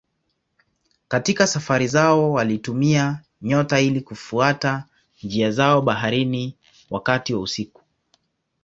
Katika 1.07 1.47
safari 1.47 1.87
zao 1.87 2.31
walitumia 2.31 3.19
nyota 3.41 3.79
ili 3.79 4.01
kufuata 4.01 4.85
njia 5.23 5.51
zao 5.51 5.81
baharini 5.81 6.57
wakati 6.89 7.33
wa 7.33 7.39
usiku. 7.41 7.81